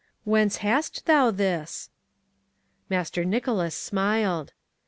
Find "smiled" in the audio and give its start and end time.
3.75-4.51